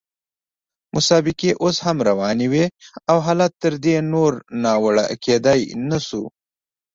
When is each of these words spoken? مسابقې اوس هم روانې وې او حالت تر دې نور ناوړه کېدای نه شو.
مسابقې 0.95 1.51
اوس 1.63 1.77
هم 1.85 1.97
روانې 2.09 2.47
وې 2.51 2.65
او 3.11 3.17
حالت 3.25 3.51
تر 3.63 3.73
دې 3.85 3.95
نور 4.13 4.31
ناوړه 4.63 5.05
کېدای 5.23 5.59
نه 5.89 5.99
شو. 6.07 6.23